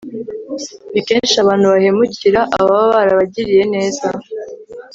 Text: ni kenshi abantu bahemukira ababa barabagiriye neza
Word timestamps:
ni 0.93 1.01
kenshi 1.07 1.35
abantu 1.43 1.65
bahemukira 1.73 2.39
ababa 2.59 2.85
barabagiriye 2.95 3.63
neza 3.73 4.07